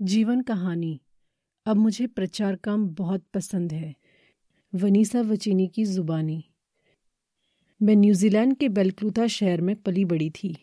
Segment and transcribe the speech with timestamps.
[0.00, 1.00] जीवन कहानी।
[1.66, 3.94] अब मुझे प्रचार काम बहुत पसंद है।
[4.74, 6.42] वनीसा वचीनी की जुबानी।
[7.80, 10.56] मैं न्यूजीलैंड के बेलक्रूथा शहर में पली बड़ी थी।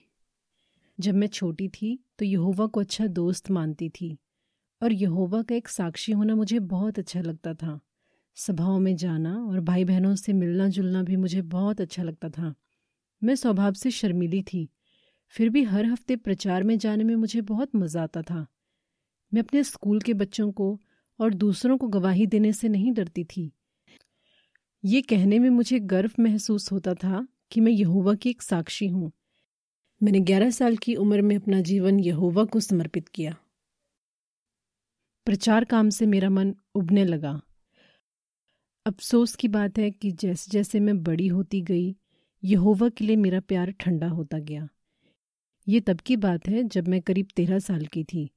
[1.00, 4.18] जब मैं छोटी थी तो यहोवा को अच्छा दोस्त मानती थी।
[4.82, 7.80] और यहोवा का एक साक्षी होना मुझे बहुत अच्छा लगता था।
[8.36, 12.54] सभाओं में जाना और भाई बहनों से मिलना जुलना भी मुझे बहुत अच्छा लगता था।
[13.22, 14.70] मैं स्वभाव से शर्मीली थी।
[15.34, 18.46] फिर भी हर हफ़्ते प्रचार में जाने में मुझे बहुत मज़ा आता था।
[19.34, 20.80] मैं अपने स्कूल के बच्चों को
[21.20, 23.52] और दूसरों को गवाही देने से नहीं डरती थी।
[24.86, 29.12] ये कहने में मुझे गर्व महसूस होता था कि मैं यहोवा की एक साक्षी हूँ।
[30.04, 33.36] मैंने ग्यारह साल की उम्र में अपना जीवन यहोवा को समर्पित किया।
[35.26, 37.42] प्रचार काम से मेरा मन उबने लगा।
[38.86, 41.96] अफसोस की बात है कि जैसे जैसे मैं बड़ी होती गई,
[42.44, 44.70] यहोवा के लिए मेरा प्यार ठंडा होता गया।
[45.68, 48.30] ये तब की बात है जब मैं करीब तेरह साल की थी।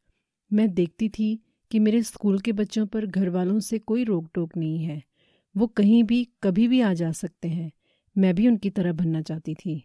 [0.52, 4.56] मैं देखती थी कि मेरे स्कूल के बच्चों पर घर वालों से कोई रोक टोक
[4.56, 5.02] नहीं है।
[5.56, 7.72] वो कहीं भी, कभी भी आ जा सकते हैं।
[8.18, 9.84] मैं भी उनकी तरह बनना चाहती थी।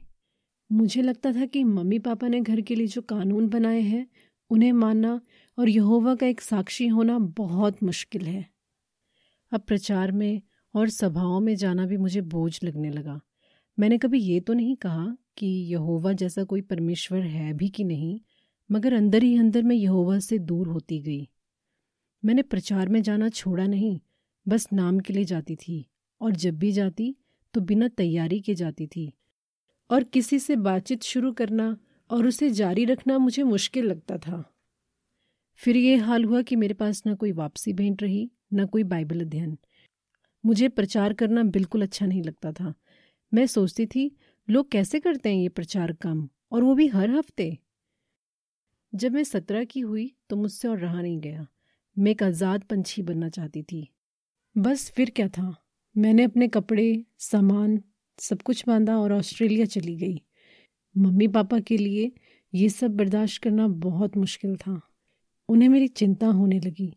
[0.72, 4.08] मुझे लगता था कि मम्मी पापा ने घर के लिए जो कानून बनाए हैं,
[4.50, 5.22] उन्हें मानना
[5.58, 8.50] और यहोवा का एक साक्षी होना बहुत मुश्किल है।
[9.52, 10.42] अब प्रचार में
[10.76, 13.22] और सभाओं में जाना भी मुझे बोझ लगने लगा।
[13.80, 18.20] मैंने कभी ये तो नहीं कहा कि यहोवा जैसा कोई परमेश्वर है भी कि नहीं
[18.72, 21.30] मगर अंदर ही अंदर मैं यहोवा से दूर होती गई।
[22.26, 24.00] मैंने प्रचार में जाना छोड़ा नहीं,
[24.48, 25.88] बस नाम के लिए जाती थी,
[26.22, 27.16] और जब भी जाती
[27.54, 29.14] तो बिना तैयारी के जाती थी।
[29.92, 31.78] और किसी से बातचीत शुरू करना
[32.10, 34.54] और उसे जारी रखना मुझे मुश्किल लगता था।
[35.56, 39.22] फिर ये हाल हुआ कि मेरे पास ना कोई वापसी भेंट रही, ना कोई बाइबल
[39.22, 39.58] अध्ययन।
[40.46, 42.74] मुझे प्रचार करना बिल्कुल अच्छा नहीं लगता था।
[43.34, 44.18] मैं सोचती थी,
[44.50, 46.30] लोग कैसे करते हैं ये प्रचार काम?
[46.52, 47.58] और वो भी हर हफ़्ते।
[48.94, 51.46] जब मैं सत्रह की हुई तो मुझसे और रहा नहीं गया।
[51.98, 53.88] मैं एक आज़ाद पंछी बनना चाहती थी।
[54.56, 55.56] बस फिर क्या था?
[55.96, 57.82] मैंने अपने कपड़े, सामान,
[58.20, 60.22] सब कुछ बांधा और ऑस्ट्रेलिया चली गई।
[60.96, 62.12] मम्मी पापा के लिए
[62.54, 64.80] ये सब बर्दाश्त करना बहुत मुश्किल था।
[65.50, 66.94] उन्हें मेरी चिंता होने लगी,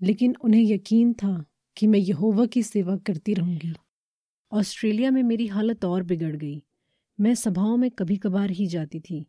[0.00, 1.44] लेकिन उन्हें यकीन था
[1.76, 3.72] कि मैं यहोवा की सेवा करती रहूँगी।
[4.52, 6.62] ऑस्ट्रेलिया में मेरी हालत और बिगड़ गई।
[7.18, 9.24] मैं सभाओं में कभी कभार ही जाती थी।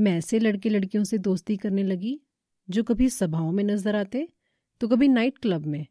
[0.00, 2.20] मैं ऐसे लड़के लड़कियों से दोस्ती करने लगी,
[2.68, 4.28] जो कभी सभाओं में नज़र आते
[4.80, 5.86] तो कभी नाइट क्लब में।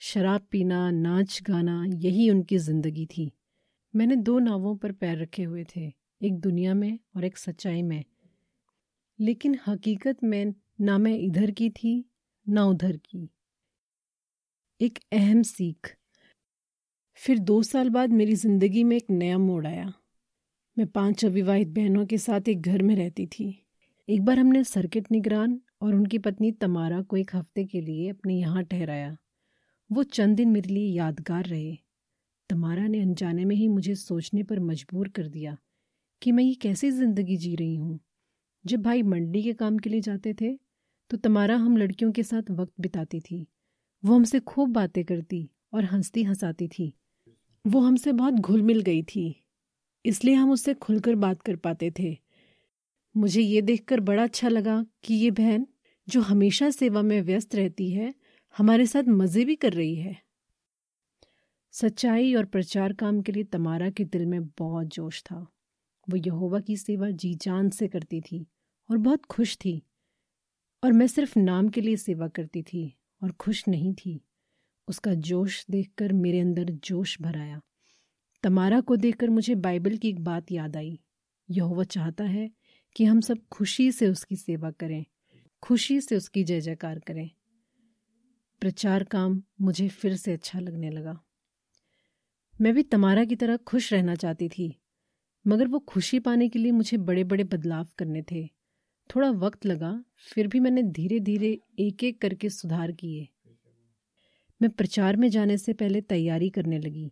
[0.00, 3.30] शराब पीना, नाच गाना, यही उनकी ज़िंदगी थी।
[3.94, 8.04] मैंने दो नावों पर पैर रखे हुए थे, एक दुनिया में और एक सच्चाई में।
[9.18, 12.04] लेकिन हकीकत में ना मैं इधर की थी,
[12.46, 13.28] ना उधर की।
[14.80, 15.94] एक अहम सीख।
[17.18, 19.92] फिर दो साल बाद मेरी ज़िंदगी में एक नया मोड़ आया।
[20.78, 23.46] मैं पाँच अविवाहित बहनों के साथ एक घर में रहती थी।
[24.08, 28.34] एक बार हमने सर्किट निगरान और उनकी पत्नी तमारा को एक हफ़्ते के लिए अपने
[28.34, 29.16] यहाँ ठहराया।
[29.90, 31.74] वो चंद दिन मेरे लिए यादगार रहे।
[32.50, 35.56] तमारा ने अनजाने में ही मुझे सोचने पर मजबूर कर दिया
[36.22, 37.98] कि मैं ये कैसी ज़िंदगी जी रही हूँ।
[38.64, 40.54] जब भाई मंडी के काम के लिए जाते थे
[41.10, 43.46] तो तमारा हम लड़कियों के साथ वक्त बिताती थी।
[44.02, 46.92] वो हमसे खूब बातें करती और हंसती हंसाती थी।
[47.64, 49.44] वो हमसे बहुत घुल मिल गई थी।
[50.06, 52.18] इसलिए हम उससे खुलकर बात कर पाते थे।
[53.16, 55.66] मुझे ये देखकर बड़ा अच्छा लगा कि ये बहन,
[56.08, 58.14] जो हमेशा सेवा में व्यस्त रहती है,
[58.58, 60.22] हमारे साथ मज़े भी कर रही है।
[61.72, 65.52] सच्चाई और प्रचार काम के लिए तमारा के दिल में बहुत जोश था।
[66.10, 68.46] वो यहोवा की सेवा जी जान से करती थी
[68.90, 69.82] और बहुत खुश थी।
[70.84, 74.20] और मैं सिर्फ़ नाम के लिए सेवा करती थी और खुश नहीं थी।
[74.88, 77.60] उसका जोश देखकर मेरे अंदर जोश भर आया।
[78.42, 80.98] तमारा को देखकर मुझे बाइबल की एक बात याद आई।
[81.48, 82.50] यहोवा चाहता है
[82.96, 85.04] कि हम सब खुशी से उसकी सेवा करें,
[85.62, 87.30] खुशी से उसकी जय जयकार करें।
[88.62, 91.18] प्रचार काम मुझे फिर से अच्छा लगने लगा।
[92.60, 94.74] मैं भी तमारा की तरह खुश रहना चाहती थी,
[95.46, 98.46] मगर वो खुशी पाने के लिए मुझे बड़े बड़े बदलाव करने थे।
[99.10, 103.28] थोड़ा वक्त लगा, फिर भी मैंने धीरे धीरे एक एक करके सुधार किए।
[104.60, 107.10] मैं प्रचार में जाने से पहले तैयारी करने लगी।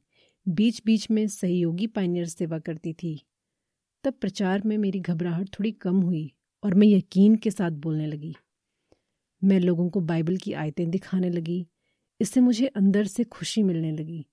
[0.48, 3.22] बीच बीच में सहयोगी पाइनियर सेवा करती थी।
[4.04, 6.32] तब प्रचार में मेरी घबराहट थोड़ी कम हुई
[6.64, 8.36] और मैं यकीन के साथ बोलने लगी।
[9.44, 11.66] मैं लोगों को बाइबल की आयतें दिखाने लगी।
[12.20, 14.26] इससे मुझे अंदर से खुशी मिलने लगी।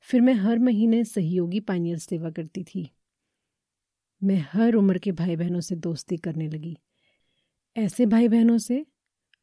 [0.00, 2.90] फिर मैं हर महीने सहयोगी पाइनियर सेवा करती थी।
[4.22, 6.78] मैं हर उम्र के भाई बहनों से दोस्ती करने लगी।
[7.76, 8.86] ऐसे भाई बहनों से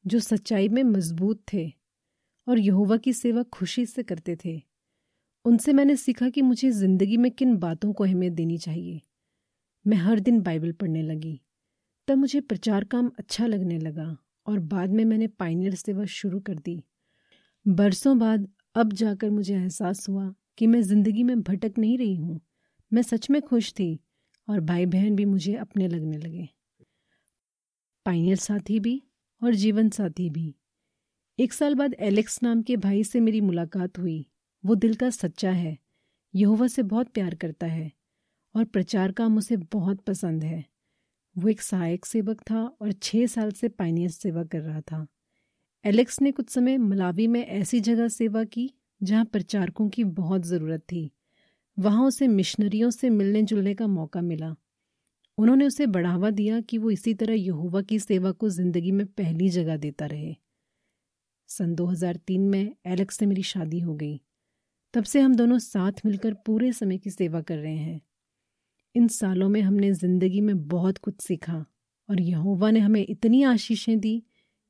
[0.08, 1.74] जो सच्चाई में मज़बूत थे
[2.48, 4.69] और यहोवा की सेवा खुशी से करते थे।
[5.46, 9.02] उनसे मैंने सीखा कि मुझे ज़िंदगी में किन बातों को अहमियत देनी चाहिए।
[9.86, 11.40] मैं हर दिन बाइबल पढ़ने लगी,
[12.08, 14.16] तब मुझे प्रचार काम अच्छा लगने लगा
[14.48, 16.82] और बाद में मैंने पाइनियर सेवा शुरू कर दी।
[17.66, 22.40] बरसों बाद अब जाकर मुझे एहसास हुआ कि मैं ज़िंदगी में भटक नहीं रही हूँ।
[22.92, 24.00] मैं सच में खुश थी
[24.48, 26.48] और भाई बहन भी मुझे अपने लगने लगे।
[28.06, 29.02] पाइनियर साथी भी
[29.42, 30.54] और जीवन साथी भी।
[31.40, 34.26] एक साल बाद एलेक्स नाम के भाई से मेरी मुलाकात हुई।
[34.66, 35.78] वो दिल का सच्चा है।
[36.36, 37.92] यहोवा से बहुत प्यार करता है
[38.56, 40.66] और प्रचार काम उसे बहुत पसंद है।
[41.38, 45.08] वो एक सहायक सेवक था और छः साल से पाइनियर सेवा कर रहा था।
[45.86, 48.74] एलेक्स ने कुछ समय मलावी में ऐसी जगह सेवा की
[49.04, 51.12] जहाँ प्रचारकों की बहुत ज़रूरत थी।
[51.80, 54.56] वहाँ उसे मिशनरियों से मिलने जुलने का मौका मिला।
[55.38, 59.50] उन्होंने उसे बढ़ावा दिया कि वो इसी तरह यहोवा की सेवा को ज़िंदगी में पहली
[59.50, 60.36] जगह देता रहे।
[61.48, 64.22] सन 2003 में एलेक्स से मेरी शादी हो गई।
[64.94, 68.02] तब से हम दोनों साथ मिलकर पूरे समय की सेवा कर रहे हैं।
[68.96, 71.66] इन सालों में हमने ज़िंदगी में बहुत कुछ सीखा
[72.10, 74.24] और यहोवा ने हमें इतनी आशीषें दी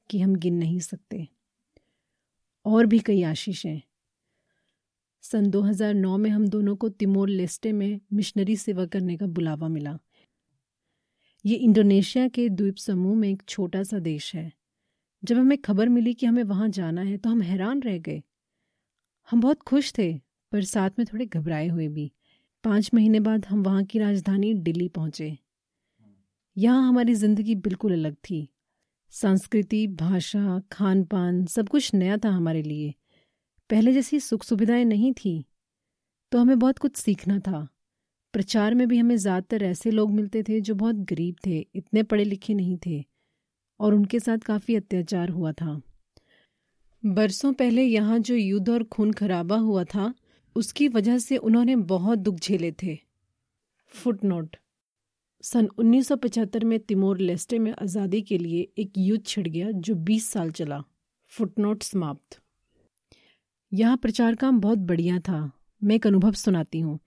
[0.09, 1.27] कि हम गिन नहीं सकते।
[2.65, 3.81] और भी कई आशीषें।
[5.21, 9.99] सन 2009 में हम दोनों को तिमोर लेस्टे में मिशनरी सेवा करने का बुलावा मिला।
[11.45, 14.51] ये इंडोनेशिया के द्वीप समूह में एक छोटा सा देश है।
[15.23, 18.23] जब हमें खबर मिली कि हमें वहाँ जाना है तो हम हैरान रह गए।
[19.29, 20.13] हम बहुत खुश थे,
[20.51, 22.11] पर साथ में थोड़े घबराए हुए भी।
[22.63, 25.37] पाँच महीने बाद हम वहाँ की राजधानी दिल्ली पहुँचे।
[26.57, 28.47] यहाँ हमारी ज़िंदगी बिल्कुल अलग थी।
[29.13, 32.93] संस्कृति, भाषा खान पान सब कुछ नया था हमारे लिए।
[33.69, 35.43] पहले जैसी सुख सुविधाएँ नहीं थी
[36.31, 37.67] तो हमें बहुत कुछ सीखना था।
[38.33, 42.23] प्रचार में भी हमें ज़्यादातर ऐसे लोग मिलते थे जो बहुत गरीब थे, इतने पढ़े
[42.23, 43.03] लिखे नहीं थे,
[43.79, 45.81] और उनके साथ काफ़ी अत्याचार हुआ था।
[47.05, 50.13] बरसों पहले यहाँ जो युद्ध और खून खराबा हुआ था,
[50.55, 52.99] उसकी वजह से उन्होंने बहुत दुख झेले थे।
[53.87, 54.55] फुटनोट।
[55.41, 60.29] सन 1975 में तिमोर लेस्टे में आज़ादी के लिए एक युद्ध छिड़ गया जो 20
[60.29, 60.83] साल चला।
[61.27, 62.39] फुटनोट समाप्त।
[63.73, 65.51] यहाँ प्रचार काम बहुत बढ़िया था।
[65.83, 66.99] मैं एक अनुभव सुनाती हूँ।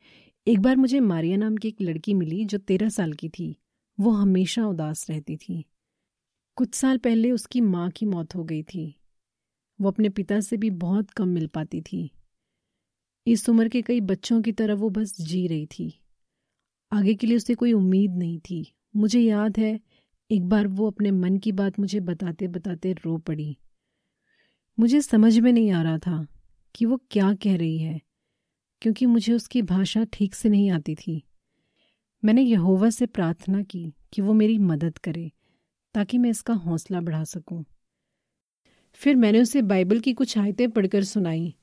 [0.46, 3.56] एक बार मुझे मारिया नाम की एक लड़की मिली जो तेरह साल की थी।
[4.00, 5.64] वो हमेशा उदास रहती थी।
[6.56, 8.98] कुछ साल पहले उसकी माँ की मौत हो गई थी।
[9.80, 12.10] वो अपने पिता से भी बहुत कम मिल पाती थी।
[13.26, 15.92] इस उम्र के कई बच्चों की तरह वो बस जी रही थी।
[16.92, 18.66] आगे के लिए उसे कोई उम्मीद नहीं थी।
[18.96, 19.80] मुझे याद है,
[20.30, 23.56] एक बार वो अपने मन की बात मुझे बताते बताते रो पड़ी।
[24.78, 26.26] मुझे समझ में नहीं आ रहा था
[26.74, 28.00] कि वो क्या कह रही है,
[28.82, 31.22] क्योंकि मुझे उसकी भाषा ठीक से नहीं आती थी।
[32.22, 35.30] मैंने यहोवा से प्रार्थना की कि वो मेरी मदद करे,
[35.94, 37.64] ताकि मैं इसका हौसला बढ़ा सकूँ।
[38.94, 41.54] फिर मैंने उसे बाइबल की कुछ आयतें पढ़कर सुनाई।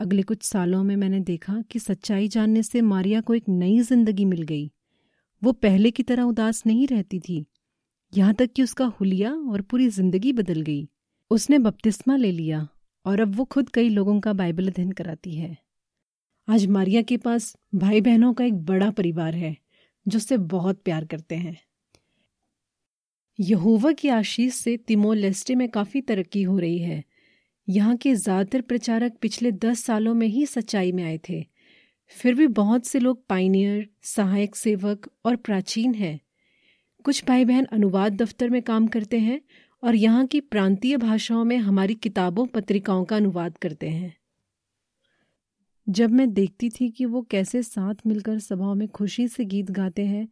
[0.00, 4.24] अगले कुछ सालों में मैंने देखा कि सच्चाई जानने से मारिया को एक नई ज़िंदगी
[4.24, 4.70] मिल गई।
[5.42, 7.44] वो पहले की तरह उदास नहीं रहती थी।
[8.12, 10.88] यहाँ तक कि उसका हुलिया और पूरी ज़िंदगी बदल गई।
[11.30, 12.66] उसने बपतिस्मा ले लिया
[13.06, 15.56] और अब वो खुद कई लोगों का बाइबल अध्ययन कराती है।
[16.48, 19.56] आज मारिया के पास भाई बहनों का एक बड़ा परिवार है,
[20.06, 21.56] जो उससे बहुत प्यार करते हैं।
[23.38, 27.02] यहोवा की आशीष से तिमो लेस्टे में काफ़ी तरक्की हो रही है।
[27.68, 31.44] यहाँ के ज़्यादातर प्रचारक पिछले दस सालों में ही सच्चाई में आए थे।
[32.06, 36.20] फिर भी बहुत से लोग पाइनियर, सहायक सेवक और प्राचीन हैं।
[37.04, 39.40] कुछ भाई बहन अनुवाद दफ्तर में काम करते हैं
[39.82, 44.16] और यहाँ की प्रांतीय भाषाओं में हमारी किताबों, पत्रिकाओं का अनुवाद करते हैं।
[45.88, 50.06] जब मैं देखती थी कि वो कैसे साथ मिलकर सभाओं में खुशी से गीत गाते
[50.06, 50.28] हैं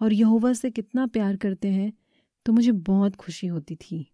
[0.00, 1.92] और यहोवा से कितना प्यार करते हैं
[2.46, 4.12] तो मुझे बहुत खुशी होती थी।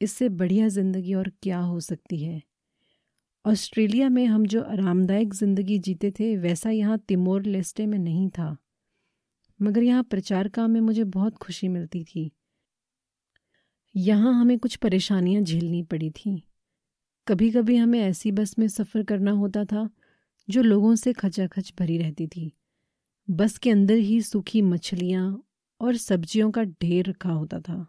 [0.00, 2.42] इससे बढ़िया ज़िंदगी और क्या हो सकती है?
[3.46, 8.56] ऑस्ट्रेलिया में हम जो आरामदायक ज़िंदगी जीते थे, वैसा यहाँ तिमोर लेस्टे में नहीं था।
[9.62, 12.32] मगर यहाँ प्रचार काम में मुझे बहुत खुशी मिलती थी।
[13.96, 16.42] यहाँ हमें कुछ परेशानियाँ झेलनी पड़ी थी।
[17.28, 19.90] कभी कभी हमें ऐसी बस में सफ़र करना होता था,
[20.48, 22.52] जो लोगों से खचाखच भरी रहती थी।
[23.30, 25.42] बस के अंदर ही सूखी मछलियाँ
[25.80, 27.86] और सब्जियों का ढेर रखा होता था।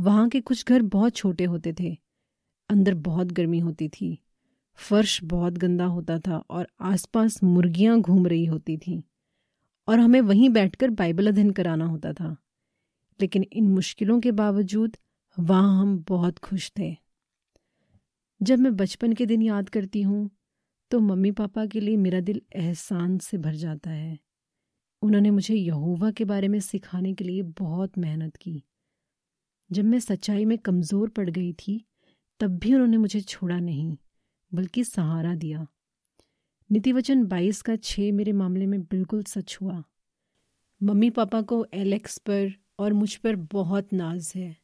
[0.00, 1.98] वहाँ के कुछ घर बहुत छोटे होते थे।
[2.70, 4.18] अंदर बहुत गर्मी होती थी।
[4.74, 9.02] फर्श बहुत गंदा होता था और आसपास मुर्गियाँ घूम रही होती थीं।
[9.88, 12.36] और हमें वहीं बैठकर बाइबल अध्ययन कराना होता था।
[13.20, 14.96] लेकिन इन मुश्किलों के बावजूद
[15.38, 16.96] वहाँ हम बहुत खुश थे।
[18.42, 20.30] जब मैं बचपन के दिन याद करती हूँ
[20.90, 24.18] तो मम्मी पापा के लिए मेरा दिल एहसान से भर जाता है।
[25.02, 28.64] उन्होंने मुझे यहोवा के बारे में सिखाने के लिए बहुत मेहनत की।
[29.72, 31.84] जब मैं सच्चाई में कमज़ोर पड़ गई थी,
[32.40, 33.96] तब भी उन्होंने मुझे छोड़ा नहीं,
[34.54, 35.66] बल्कि सहारा दिया।
[36.72, 39.84] नीतिवचन बाईस का छः मेरे मामले में बिल्कुल सच हुआ।
[40.82, 44.56] मम्मी पापा को एलेक्स पर और मुझ पर बहुत नाज है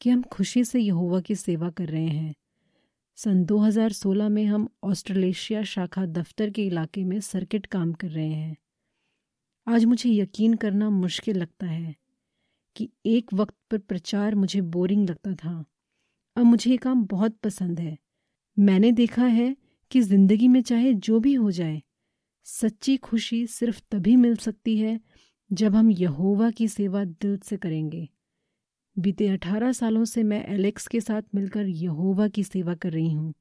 [0.00, 2.34] कि हम खुशी से यहोवा की सेवा कर रहे हैं।
[3.16, 8.56] सन 2016 में हम ऑस्ट्रेलेशिया शाखा दफ्तर के इलाके में सर्किट काम कर रहे हैं।
[9.66, 11.94] आज मुझे यकीन करना मुश्किल लगता है
[12.76, 15.52] कि एक वक्त पर प्रचार मुझे बोरिंग लगता था।
[16.36, 17.96] अब मुझे ये काम बहुत पसंद है।
[18.56, 19.56] मैंने देखा है
[19.90, 21.82] कि ज़िंदगी में चाहे जो भी हो जाए,
[22.46, 24.98] सच्ची खुशी सिर्फ़ तभी मिल सकती है
[25.50, 28.08] जब हम यहोवा की सेवा दिल से करेंगे।
[28.96, 33.32] बीते अठारह सालों से मैं एलेक्स के साथ मिलकर यहोवा की सेवा कर रही हूँ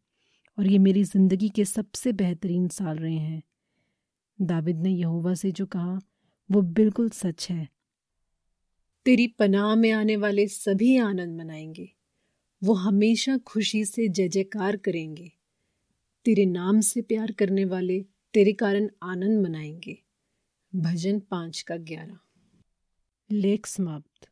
[0.58, 3.42] और ये मेरी ज़िंदगी के सबसे बेहतरीन साल रहे हैं।
[4.40, 6.00] दाविद ने यहोवा से जो कहा
[6.52, 7.70] वो बिल्कुल सच है।
[9.06, 11.92] तेरी पनाह में आने वाले सभी आनंद मनाएँगे।
[12.64, 15.32] वो हमेशा खुशी से जय जयकार करेंगे।
[16.26, 20.04] तेरे नाम से प्यार करने वाले तेरे कारण आनंद मनाएँगे।
[20.76, 22.20] भजन पाँच का ग्यारह।
[23.32, 24.31] लेख समाप्त।